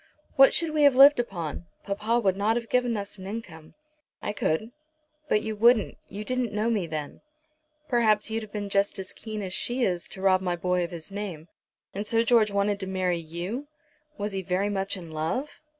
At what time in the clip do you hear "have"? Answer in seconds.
0.81-0.95, 2.55-2.69, 8.41-8.51